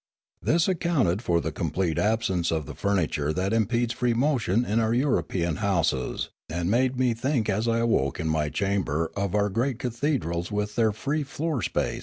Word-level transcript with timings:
This 0.41 0.67
ac 0.67 0.79
counted 0.79 1.21
for 1.21 1.39
the 1.39 1.51
complete 1.51 1.99
absence 1.99 2.49
of 2.49 2.65
the 2.65 2.73
furniture 2.73 3.31
that 3.33 3.53
impedes 3.53 3.93
free 3.93 4.15
motion 4.15 4.65
in 4.65 4.79
our 4.79 4.95
European 4.95 5.57
houses 5.57 6.31
and 6.49 6.71
made 6.71 6.97
me 6.97 7.13
think 7.13 7.47
as 7.47 7.67
I 7.67 7.77
awoke 7.77 8.19
in 8.19 8.27
my 8.27 8.49
chamber 8.49 9.11
of 9.15 9.35
our 9.35 9.47
great 9.51 9.77
cathedrals 9.77 10.51
with 10.51 10.75
their 10.75 10.91
free 10.91 11.21
floor 11.21 11.61
space. 11.61 11.99